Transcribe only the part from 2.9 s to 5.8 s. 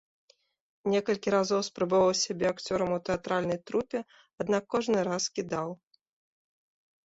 у тэатральнай трупе, аднак кожны раз кідаў.